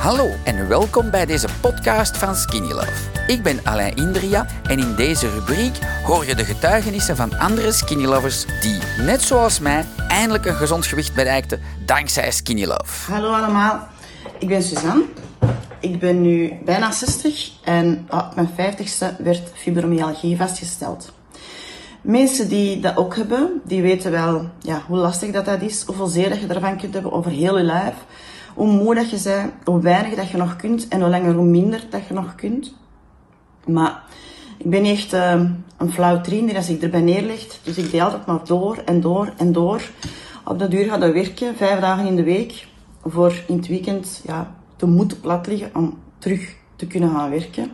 Hallo 0.00 0.30
en 0.44 0.68
welkom 0.68 1.10
bij 1.10 1.26
deze 1.26 1.48
podcast 1.60 2.16
van 2.16 2.34
Skinny 2.34 2.72
Love. 2.72 3.10
Ik 3.26 3.42
ben 3.42 3.60
Alain 3.64 3.96
Indria 3.96 4.46
en 4.62 4.78
in 4.78 4.94
deze 4.94 5.30
rubriek 5.30 5.78
hoor 6.04 6.26
je 6.26 6.34
de 6.34 6.44
getuigenissen 6.44 7.16
van 7.16 7.38
andere 7.38 7.72
Skinny 7.72 8.04
Lovers 8.04 8.46
die, 8.60 8.78
net 8.98 9.22
zoals 9.22 9.58
mij, 9.58 9.84
eindelijk 10.08 10.44
een 10.46 10.54
gezond 10.54 10.86
gewicht 10.86 11.14
bereikten 11.14 11.60
dankzij 11.86 12.30
Skinny 12.30 12.64
Love. 12.64 13.12
Hallo 13.12 13.32
allemaal, 13.32 13.88
ik 14.38 14.48
ben 14.48 14.62
Suzanne. 14.62 15.04
Ik 15.80 15.98
ben 15.98 16.22
nu 16.22 16.58
bijna 16.64 16.92
60 16.92 17.50
en 17.64 18.06
op 18.10 18.34
mijn 18.34 18.50
50ste 18.50 19.16
werd 19.18 19.42
fibromyalgie 19.54 20.36
vastgesteld. 20.36 21.12
Mensen 22.02 22.48
die 22.48 22.80
dat 22.80 22.96
ook 22.96 23.16
hebben, 23.16 23.60
die 23.64 23.82
weten 23.82 24.10
wel 24.10 24.48
ja, 24.58 24.82
hoe 24.86 24.98
lastig 24.98 25.30
dat, 25.30 25.44
dat 25.44 25.62
is, 25.62 25.82
hoeveel 25.82 26.06
zeer 26.06 26.28
dat 26.28 26.40
je 26.40 26.46
ervan 26.46 26.76
kunt 26.76 26.94
hebben 26.94 27.12
over 27.12 27.30
heel 27.30 27.58
je 27.58 27.64
lijf, 27.64 27.94
hoe 28.54 28.72
moe 28.72 28.94
dat 28.94 29.10
je 29.10 29.20
bent, 29.24 29.52
hoe 29.64 29.80
weinig 29.80 30.14
dat 30.14 30.28
je 30.28 30.36
nog 30.36 30.56
kunt 30.56 30.88
en 30.88 31.00
hoe 31.00 31.10
langer 31.10 31.34
hoe 31.34 31.44
minder 31.44 31.82
dat 31.90 32.06
je 32.06 32.14
nog 32.14 32.34
kunt. 32.34 32.74
Maar 33.66 34.02
ik 34.58 34.70
ben 34.70 34.84
echt 34.84 35.12
uh, 35.12 35.40
een 35.76 35.92
flauw 35.92 36.20
die 36.20 36.56
als 36.56 36.68
ik 36.68 36.82
erbij 36.82 37.00
neerligt. 37.00 37.60
Dus 37.62 37.76
ik 37.76 37.90
deel 37.90 38.04
altijd 38.04 38.26
maar 38.26 38.44
door 38.44 38.82
en 38.84 39.00
door 39.00 39.32
en 39.36 39.52
door. 39.52 39.82
Op 40.44 40.58
de 40.58 40.68
duur 40.68 40.84
gaat 40.84 41.00
dat 41.00 41.12
werken, 41.12 41.56
vijf 41.56 41.80
dagen 41.80 42.06
in 42.06 42.16
de 42.16 42.24
week, 42.24 42.66
voor 43.04 43.34
in 43.46 43.56
het 43.56 43.66
weekend 43.66 44.20
ja, 44.26 44.54
te 44.76 44.86
moeten 44.86 45.20
plat 45.20 45.46
liggen 45.46 45.70
om 45.74 45.98
terug 46.18 46.54
te 46.76 46.86
kunnen 46.86 47.10
gaan 47.10 47.30
werken. 47.30 47.70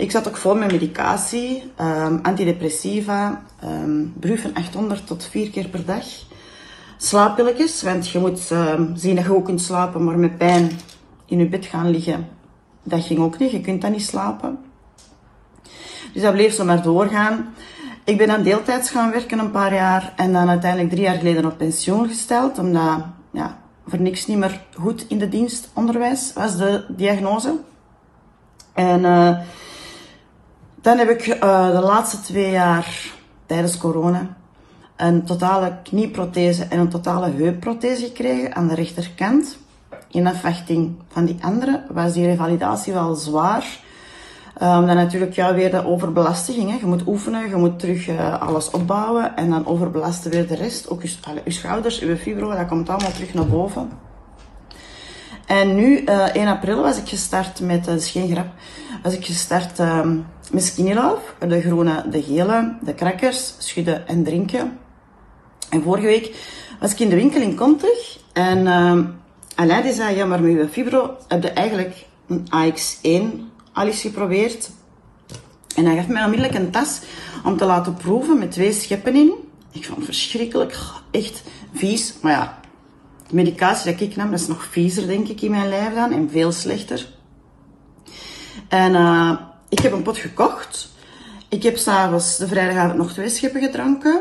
Ik 0.00 0.10
zat 0.10 0.28
ook 0.28 0.36
vol 0.36 0.54
met 0.54 0.72
medicatie, 0.72 1.72
um, 1.80 2.18
antidepressiva, 2.22 3.42
um, 3.64 4.12
brufen 4.20 4.54
800 4.54 5.06
tot 5.06 5.24
4 5.24 5.50
keer 5.50 5.68
per 5.68 5.84
dag. 5.84 6.04
Slaappilletjes, 6.96 7.82
want 7.82 8.08
je 8.08 8.18
moet 8.18 8.50
um, 8.50 8.92
zien 8.96 9.14
dat 9.14 9.24
je 9.24 9.34
ook 9.34 9.44
kunt 9.44 9.60
slapen, 9.60 10.04
maar 10.04 10.18
met 10.18 10.38
pijn 10.38 10.70
in 11.26 11.38
je 11.38 11.48
bed 11.48 11.66
gaan 11.66 11.90
liggen, 11.90 12.28
dat 12.82 13.04
ging 13.04 13.18
ook 13.18 13.38
niet. 13.38 13.50
Je 13.50 13.60
kunt 13.60 13.82
dan 13.82 13.90
niet 13.90 14.02
slapen. 14.02 14.58
Dus 16.12 16.22
dat 16.22 16.32
bleef 16.32 16.54
zo 16.54 16.64
maar 16.64 16.82
doorgaan. 16.82 17.54
Ik 18.04 18.18
ben 18.18 18.26
dan 18.26 18.42
deeltijds 18.42 18.90
gaan 18.90 19.10
werken 19.10 19.38
een 19.38 19.50
paar 19.50 19.74
jaar 19.74 20.12
en 20.16 20.32
dan 20.32 20.48
uiteindelijk 20.48 20.90
drie 20.90 21.02
jaar 21.02 21.16
geleden 21.16 21.44
op 21.44 21.58
pensioen 21.58 22.08
gesteld, 22.08 22.58
omdat 22.58 23.04
ja, 23.32 23.58
voor 23.86 24.00
niks 24.00 24.26
niet 24.26 24.38
meer 24.38 24.60
goed 24.74 25.04
in 25.08 25.18
de 25.18 25.28
dienst 25.28 25.70
onderwijs 25.74 26.32
was 26.34 26.56
de 26.56 26.84
diagnose. 26.88 27.54
En 28.72 29.00
uh, 29.00 29.38
dan 30.80 30.98
heb 30.98 31.08
ik 31.08 31.26
uh, 31.26 31.70
de 31.70 31.80
laatste 31.80 32.20
twee 32.20 32.50
jaar 32.50 33.12
tijdens 33.46 33.76
corona 33.76 34.36
een 34.96 35.24
totale 35.24 35.72
knieprothese 35.82 36.64
en 36.64 36.78
een 36.78 36.88
totale 36.88 37.30
heupprothese 37.30 38.04
gekregen 38.04 38.54
aan 38.54 38.68
de 38.68 38.74
rechterkant. 38.74 39.58
In 40.10 40.26
afwachting 40.26 40.94
van 41.08 41.24
die 41.24 41.38
andere 41.40 41.82
was 41.90 42.12
die 42.12 42.26
revalidatie 42.26 42.92
wel 42.92 43.14
zwaar. 43.14 43.78
Um, 44.62 44.86
dan 44.86 44.96
natuurlijk 44.96 45.32
ja, 45.32 45.54
weer 45.54 45.70
de 45.70 45.86
overbelasting. 45.86 46.70
Hè. 46.70 46.76
Je 46.76 46.86
moet 46.86 47.06
oefenen, 47.06 47.48
je 47.48 47.56
moet 47.56 47.78
terug 47.78 48.08
uh, 48.08 48.40
alles 48.40 48.70
opbouwen 48.70 49.36
en 49.36 49.50
dan 49.50 49.66
overbelasten 49.66 50.30
weer 50.30 50.46
de 50.46 50.54
rest. 50.54 50.90
Ook 50.90 51.02
je 51.02 51.18
schouders, 51.46 51.98
je 51.98 52.16
fibro, 52.16 52.50
dat 52.54 52.66
komt 52.66 52.88
allemaal 52.88 53.12
terug 53.12 53.34
naar 53.34 53.46
boven. 53.46 53.90
En 55.50 55.74
nu, 55.74 56.02
uh, 56.06 56.34
1 56.34 56.46
april, 56.46 56.82
was 56.82 56.96
ik 56.96 57.08
gestart 57.08 57.60
met, 57.60 57.84
dat 57.84 58.00
is 58.00 58.10
geen 58.10 58.30
grap, 58.30 58.46
was 59.02 59.12
ik 59.12 59.24
gestart 59.24 59.78
um, 59.78 60.26
met 60.52 60.64
Skinny 60.64 60.92
Love. 60.92 61.46
De 61.48 61.60
groene, 61.60 62.04
de 62.10 62.22
gele, 62.22 62.76
de 62.82 62.94
crackers, 62.94 63.54
schudden 63.58 64.08
en 64.08 64.24
drinken. 64.24 64.78
En 65.70 65.82
vorige 65.82 66.06
week 66.06 66.36
was 66.80 66.92
ik 66.92 66.98
in 66.98 67.08
de 67.08 67.14
winkel 67.14 67.40
in 67.40 67.54
Kontig 67.54 68.18
en 68.32 68.66
um, 68.66 69.20
zei, 69.92 70.16
ja 70.16 70.26
maar 70.26 70.40
met 70.40 70.52
je 70.52 70.68
fibro 70.68 71.16
heb 71.28 71.42
je 71.42 71.50
eigenlijk 71.50 72.06
een 72.28 72.46
AX1 72.46 73.40
al 73.72 73.86
eens 73.86 74.00
geprobeerd. 74.00 74.70
En 75.76 75.84
hij 75.84 75.96
gaf 75.96 76.08
mij 76.08 76.24
onmiddellijk 76.24 76.58
een 76.58 76.70
tas 76.70 77.00
om 77.44 77.56
te 77.56 77.64
laten 77.64 77.94
proeven 77.94 78.38
met 78.38 78.52
twee 78.52 78.72
scheppen 78.72 79.14
in. 79.14 79.32
Ik 79.72 79.84
vond 79.84 79.96
het 79.96 80.06
verschrikkelijk, 80.06 80.78
echt 81.10 81.42
vies. 81.72 82.14
Maar 82.22 82.32
ja, 82.32 82.59
de 83.30 83.36
medicatie 83.36 83.92
dat 83.92 84.00
ik 84.00 84.16
nam, 84.16 84.30
dat 84.30 84.40
is 84.40 84.46
nog 84.46 84.64
viezer 84.64 85.06
denk 85.06 85.28
ik 85.28 85.40
in 85.40 85.50
mijn 85.50 85.68
lijf 85.68 85.94
dan 85.94 86.12
en 86.12 86.30
veel 86.30 86.52
slechter. 86.52 87.06
En 88.68 88.92
uh, 88.92 89.32
ik 89.68 89.78
heb 89.78 89.92
een 89.92 90.02
pot 90.02 90.18
gekocht. 90.18 90.88
Ik 91.48 91.62
heb 91.62 91.76
s'avonds 91.76 92.36
de 92.36 92.48
vrijdagavond 92.48 92.98
nog 92.98 93.12
twee 93.12 93.28
scheppen 93.28 93.60
gedronken. 93.60 94.20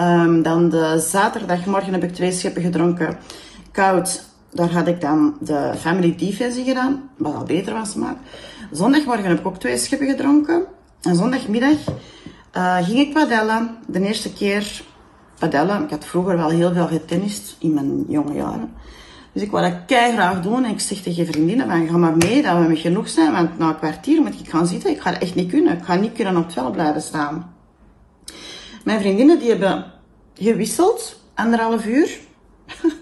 Um, 0.00 0.42
dan 0.42 0.68
de 0.68 1.04
zaterdagmorgen 1.08 1.92
heb 1.92 2.02
ik 2.02 2.14
twee 2.14 2.32
scheppen 2.32 2.62
gedronken. 2.62 3.18
Koud, 3.72 4.24
daar 4.52 4.70
had 4.70 4.86
ik 4.86 5.00
dan 5.00 5.36
de 5.40 5.72
Family 5.78 6.16
Defense 6.16 6.58
in 6.58 6.64
gedaan, 6.64 7.10
wat 7.16 7.34
al 7.34 7.44
beter 7.44 7.72
was 7.72 7.90
smaak. 7.90 8.16
Zondagmorgen 8.72 9.24
heb 9.24 9.38
ik 9.38 9.46
ook 9.46 9.58
twee 9.58 9.78
scheppen 9.78 10.08
gedronken. 10.08 10.64
En 11.02 11.16
zondagmiddag 11.16 11.78
uh, 12.56 12.76
ging 12.76 12.98
ik 12.98 13.12
padellen. 13.12 13.76
De 13.86 14.00
eerste 14.00 14.32
keer 14.32 14.82
padellen. 15.38 15.82
Ik 15.84 15.90
had 15.90 16.04
vroeger 16.04 16.36
wel 16.36 16.48
heel 16.48 16.72
veel 16.72 16.86
getennist 16.86 17.56
in 17.58 17.74
mijn 17.74 18.04
jonge 18.08 18.34
jaren. 18.34 18.72
Dus 19.32 19.42
ik 19.42 19.50
wou 19.50 19.70
dat 19.70 19.84
kei 19.86 20.12
graag 20.12 20.42
doen. 20.42 20.64
En 20.64 20.70
ik 20.70 20.80
zeg 20.80 20.98
tegen 20.98 21.26
vriendinnen 21.26 21.68
van, 21.68 21.88
ga 21.88 21.96
maar 21.96 22.16
mee, 22.16 22.42
dat 22.42 22.58
we 22.58 22.68
met 22.68 22.78
genoeg 22.78 23.08
zijn. 23.08 23.32
Want 23.32 23.58
na 23.58 23.68
een 23.68 23.78
kwartier 23.78 24.22
moet 24.22 24.40
ik 24.40 24.50
gaan 24.50 24.66
zitten. 24.66 24.90
Ik 24.90 25.00
ga 25.00 25.20
echt 25.20 25.34
niet 25.34 25.50
kunnen. 25.50 25.78
Ik 25.78 25.84
ga 25.84 25.94
niet 25.94 26.12
kunnen 26.12 26.36
op 26.36 26.44
het 26.44 26.52
veld 26.52 26.72
blijven 26.72 27.02
staan. 27.02 27.54
Mijn 28.84 29.00
vriendinnen 29.00 29.38
die 29.38 29.48
hebben 29.48 29.84
gewisseld, 30.34 31.20
anderhalf 31.34 31.86
uur. 31.86 32.18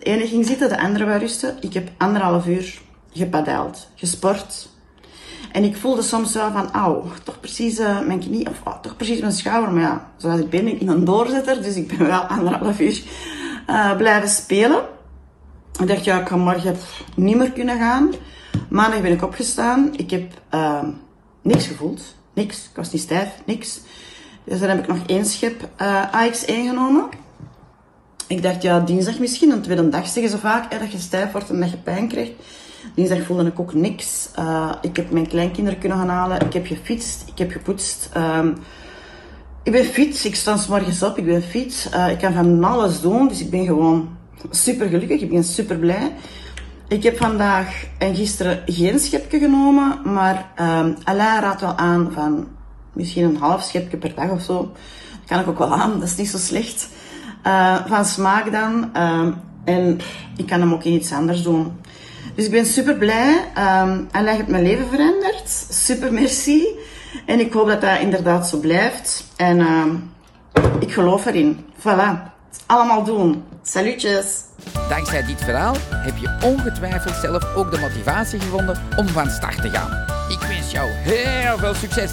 De 0.00 0.06
ene 0.06 0.26
ging 0.26 0.46
zitten, 0.46 0.68
de 0.68 0.80
andere 0.80 1.04
wou 1.04 1.18
rusten. 1.18 1.56
Ik 1.60 1.72
heb 1.72 1.90
anderhalf 1.96 2.46
uur 2.46 2.80
gepadeld, 3.12 3.88
gesport. 3.94 4.68
En 5.52 5.64
ik 5.64 5.76
voelde 5.76 6.02
soms 6.02 6.34
wel 6.34 6.52
van, 6.52 6.72
auw, 6.72 7.04
toch 7.24 7.40
precies 7.40 7.78
uh, 7.78 8.00
mijn 8.00 8.20
knie, 8.20 8.48
of 8.48 8.60
oh, 8.64 8.80
toch 8.80 8.96
precies 8.96 9.20
mijn 9.20 9.32
schouder. 9.32 9.72
Maar 9.72 9.82
ja, 9.82 10.10
zoals 10.16 10.40
ik 10.40 10.50
ben, 10.50 10.66
ik 10.66 10.80
een 10.80 11.04
doorzetter, 11.04 11.62
dus 11.62 11.76
ik 11.76 11.96
ben 11.96 12.06
wel 12.06 12.20
anderhalf 12.36 12.80
uur 12.80 13.02
uh, 13.66 13.96
blijven 13.96 14.28
spelen. 14.28 14.82
Ik 15.80 15.88
dacht, 15.88 16.04
ja, 16.04 16.20
ik 16.20 16.28
ga 16.28 16.36
morgen 16.36 16.76
niet 17.16 17.36
meer 17.36 17.52
kunnen 17.52 17.78
gaan. 17.78 18.12
Maandag 18.68 19.00
ben 19.00 19.12
ik 19.12 19.22
opgestaan. 19.22 19.90
Ik 19.96 20.10
heb 20.10 20.32
uh, 20.54 20.82
niks 21.42 21.66
gevoeld. 21.66 22.14
Niks. 22.34 22.56
Ik 22.56 22.76
was 22.76 22.92
niet 22.92 23.02
stijf. 23.02 23.28
Niks. 23.46 23.80
Dus 24.44 24.60
dan 24.60 24.68
heb 24.68 24.78
ik 24.78 24.86
nog 24.86 24.98
één 25.06 25.24
schep 25.24 25.68
AX1 26.12 26.44
genomen. 26.44 27.08
Ik 28.26 28.42
dacht, 28.42 28.62
ja, 28.62 28.80
dinsdag 28.80 29.18
misschien. 29.18 29.50
Een 29.50 29.62
tweede 29.62 29.88
dag 29.88 30.08
zeggen 30.08 30.32
ze 30.32 30.38
vaak 30.38 30.72
hè, 30.72 30.78
dat 30.78 30.92
je 30.92 30.98
stijf 30.98 31.32
wordt 31.32 31.50
en 31.50 31.60
dat 31.60 31.70
je 31.70 31.76
pijn 31.76 32.08
krijgt. 32.08 32.32
Dinsdag 32.94 33.22
voelde 33.22 33.46
ik 33.46 33.60
ook 33.60 33.74
niks. 33.74 34.30
Uh, 34.38 34.72
ik 34.80 34.96
heb 34.96 35.10
mijn 35.10 35.28
kleinkinderen 35.28 35.78
kunnen 35.78 35.98
gaan 35.98 36.08
halen. 36.08 36.40
Ik 36.40 36.52
heb 36.52 36.66
gefietst. 36.66 37.24
Ik 37.26 37.38
heb 37.38 37.50
gepoetst. 37.50 38.10
Um, 38.16 38.56
ik 39.62 39.72
ben 39.72 39.84
fit. 39.84 40.24
Ik 40.24 40.34
sta 40.34 40.56
morgens 40.68 41.02
op. 41.02 41.18
Ik 41.18 41.24
ben 41.24 41.42
fit. 41.42 41.90
Uh, 41.94 42.10
ik 42.10 42.18
kan 42.18 42.32
van 42.32 42.64
alles 42.64 43.00
doen. 43.00 43.28
Dus 43.28 43.40
ik 43.40 43.50
ben 43.50 43.64
gewoon 43.64 44.08
super 44.50 44.88
gelukkig. 44.88 45.20
Ik 45.20 45.30
ben 45.30 45.44
super 45.44 45.76
blij. 45.76 46.12
Ik 46.88 47.02
heb 47.02 47.16
vandaag 47.16 47.84
en 47.98 48.14
gisteren 48.14 48.62
geen 48.66 48.98
schepje 48.98 49.38
genomen. 49.38 49.98
Maar 50.04 50.50
um, 50.60 50.96
Alain 51.04 51.40
raadt 51.40 51.60
wel 51.60 51.76
aan 51.76 52.10
van 52.14 52.48
misschien 52.92 53.24
een 53.24 53.36
half 53.36 53.62
schepje 53.62 53.96
per 53.96 54.14
dag 54.14 54.30
of 54.30 54.42
zo. 54.42 54.72
Dat 55.20 55.26
kan 55.26 55.40
ik 55.40 55.48
ook 55.48 55.58
wel 55.58 55.74
aan. 55.74 55.92
Dat 55.92 56.08
is 56.08 56.16
niet 56.16 56.28
zo 56.28 56.38
slecht. 56.38 56.88
Uh, 57.46 57.86
van 57.86 58.04
smaak 58.04 58.52
dan. 58.52 58.90
Uh, 58.96 59.28
en 59.64 60.00
ik 60.36 60.46
kan 60.46 60.60
hem 60.60 60.72
ook 60.72 60.84
in 60.84 60.92
iets 60.92 61.12
anders 61.12 61.42
doen. 61.42 61.72
Dus 62.34 62.44
ik 62.44 62.50
ben 62.50 62.66
super 62.66 62.94
blij. 62.94 63.44
Um, 63.58 64.08
en 64.12 64.26
heeft 64.26 64.46
mijn 64.46 64.62
leven 64.62 64.88
veranderd. 64.88 65.66
Super 65.68 66.12
merci. 66.12 66.66
En 67.26 67.40
ik 67.40 67.52
hoop 67.52 67.66
dat 67.66 67.80
dat 67.80 67.98
inderdaad 68.00 68.48
zo 68.48 68.58
blijft. 68.58 69.24
En 69.36 69.58
uh, 69.58 69.84
ik 70.78 70.92
geloof 70.92 71.26
erin. 71.26 71.64
Voilà. 71.78 72.30
Allemaal 72.66 73.04
doen. 73.04 73.44
Salutjes. 73.62 74.40
Dankzij 74.88 75.24
dit 75.24 75.40
verhaal 75.44 75.74
heb 75.90 76.16
je 76.16 76.38
ongetwijfeld 76.44 77.14
zelf 77.14 77.54
ook 77.56 77.70
de 77.70 77.78
motivatie 77.78 78.40
gevonden 78.40 78.82
om 78.96 79.08
van 79.08 79.30
start 79.30 79.62
te 79.62 79.70
gaan. 79.70 79.90
Ik 80.28 80.40
wens 80.48 80.70
jou 80.70 80.88
heel 80.90 81.58
veel 81.58 81.74
succes. 81.74 82.10